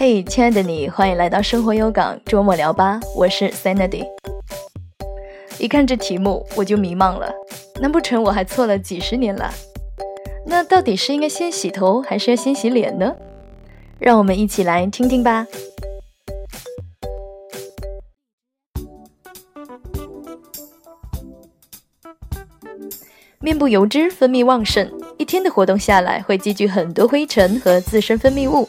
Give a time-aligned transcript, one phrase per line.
[0.00, 4.06] 嘿，亲爱的你，欢迎来到生活有港周末聊吧，我是 Sandy。
[5.58, 7.34] 一看这题目我就迷茫了，
[7.80, 9.52] 难不成我还错了几十年了？
[10.46, 13.12] 那到底是应该先洗头，还是要先洗脸呢？
[13.98, 15.48] 让我们一起来听听吧。
[23.40, 28.68] 面部油脂分泌旺盛，一天的活动下来会积聚很多灰尘和自身分泌物。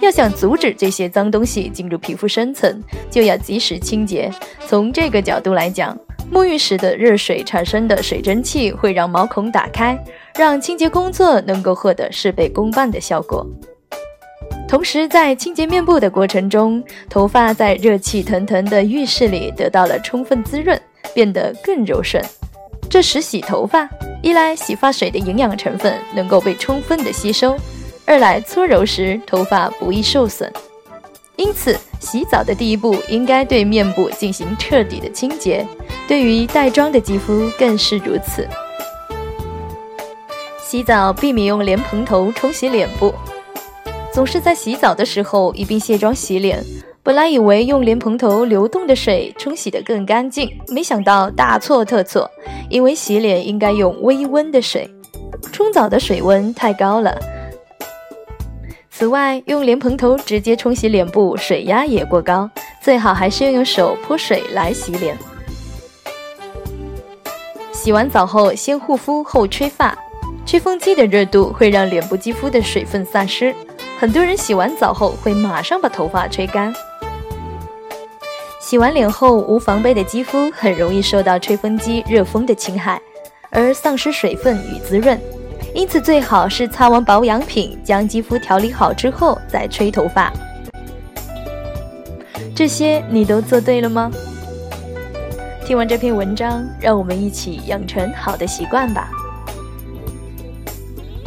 [0.00, 4.30] 要想阻止这些脏东西进入皮肤深层，就要及时清洁。
[4.66, 5.98] 从这个角度来讲，
[6.32, 9.98] 沐浴时的热水产生的水蒸气会让毛孔打开，
[10.36, 13.46] 让清洁工作能够获得事倍功半的效果。
[14.68, 20.80] 同时，在清洁面部的过程中，头发在热气腾腾的浴室里得到了充分滋润，
[21.14, 22.22] 变得更柔顺。
[22.88, 23.88] 这时洗头发。
[24.20, 27.56] 一来洗发水的营养成分能够被充分的吸收，
[28.08, 30.50] 二来搓揉时头发不易受损。
[31.36, 35.64] 因此，洗澡的第一步应该对面部进行彻底的清洁，
[36.08, 38.48] 对于带妆的肌肤更是如此。
[40.58, 43.12] 洗澡避免用莲蓬头冲洗脸部，
[44.10, 46.64] 总是在洗澡的时候一并卸妆洗脸。
[47.02, 52.30] 本来以为用莲蓬头流动的水冲洗得更干净，没想到大错特错。
[52.70, 54.90] 因为洗脸应该用微温的水，
[55.52, 57.14] 冲澡的水温太高了。
[58.98, 65.16] 此外，用莲蓬头直接冲洗脸部，水压也过高，最好还是要用手泼水来洗脸。
[67.72, 69.96] 洗完澡后，先护肤后吹发，
[70.44, 73.54] 吹风机的热度会让脸部肌肤的水分散失，
[74.00, 76.74] 很多人洗完澡后会马上把头发吹干。
[78.60, 83.00] 洗完脸后，无防备的肌肤很容易受到吹风机热风的侵害，
[83.50, 85.16] 而丧失水分与滋润。
[85.74, 90.32] 因此，最好是擦完保养品，将肌肤调理好之后再吹头发。
[92.54, 94.10] 这些你都做对了吗？
[95.64, 99.10] 听完这篇文章，让我们一起养成好的习惯吧。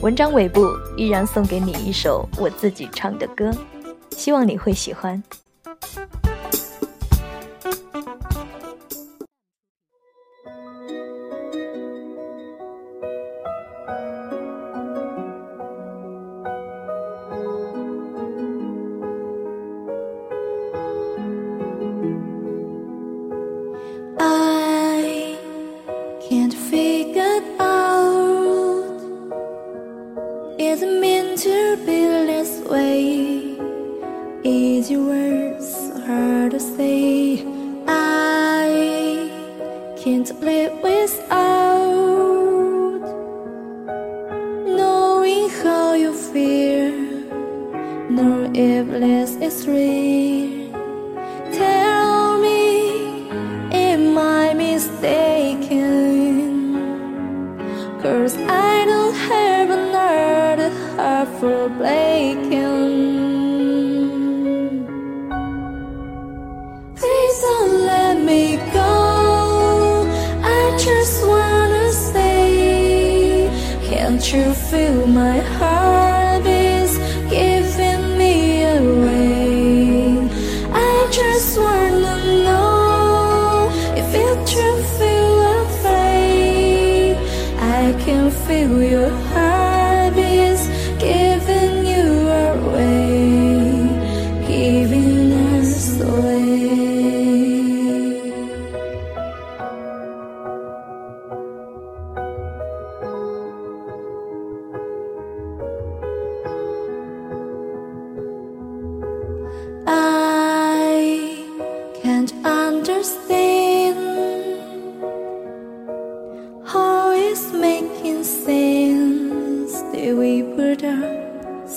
[0.00, 3.50] 文章尾部依然送给你一首我自己唱的歌，
[4.12, 5.20] 希望你会喜欢。
[30.58, 33.56] isn't meant to be this way.
[34.42, 35.72] Easy words,
[36.04, 37.44] hard to say.
[37.86, 39.30] I
[39.96, 42.18] can't live without
[44.66, 46.92] knowing how you feel.
[48.10, 50.27] Nor if less is real.
[68.28, 70.04] Me go.
[70.42, 73.48] I just wanna say,
[73.88, 75.77] can't you feel my heart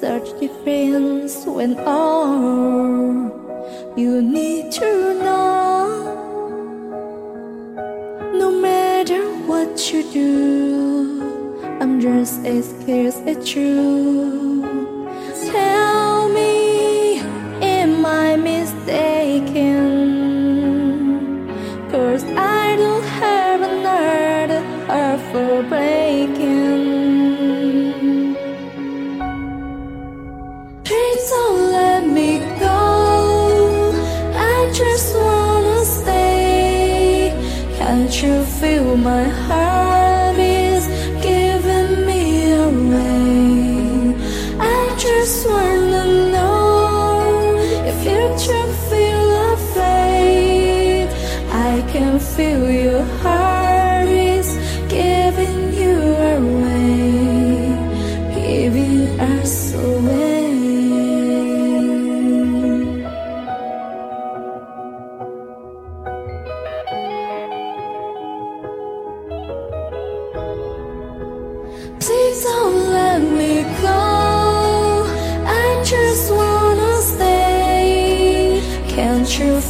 [0.00, 3.30] such difference when all
[3.96, 5.86] you need to know.
[8.34, 10.36] No matter what you do
[11.80, 14.55] i'm just as scared as you
[38.60, 40.86] feel my heart is
[41.22, 44.14] giving me away.
[44.58, 47.56] I just wanna know
[47.90, 51.08] if you truly feel afraid.
[51.52, 53.45] I can feel your heart.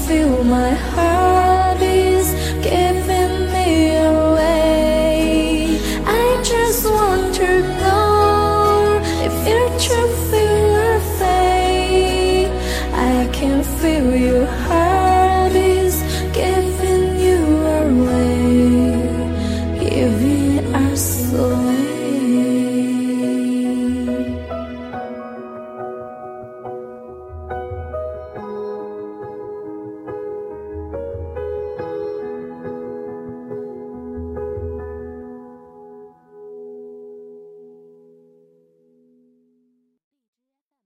[0.07, 0.96] Feel my heart